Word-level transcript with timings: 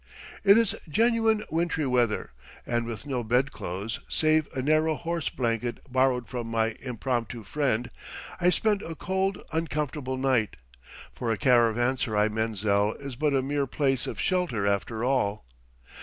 It 0.43 0.57
is 0.57 0.75
genuine 0.89 1.43
wintry 1.51 1.85
weather, 1.85 2.31
and 2.65 2.87
with 2.87 3.05
no 3.05 3.23
bedclothes, 3.23 3.99
save 4.09 4.47
a 4.51 4.59
narrow 4.63 4.95
horse 4.95 5.29
blanket 5.29 5.79
borrowed 5.91 6.27
from 6.27 6.47
my 6.47 6.75
impromptu 6.79 7.43
friend, 7.43 7.91
I 8.39 8.49
spend 8.49 8.81
a 8.81 8.95
cold, 8.95 9.43
uncomfortable 9.51 10.17
night, 10.17 10.55
for 11.13 11.31
a 11.31 11.37
caravanserai 11.37 12.29
menzil 12.29 12.95
is 12.95 13.15
but 13.15 13.35
a 13.35 13.43
mere 13.43 13.67
place 13.67 14.07
of 14.07 14.19
shelter 14.19 14.65
after 14.65 15.03
all. 15.03 15.45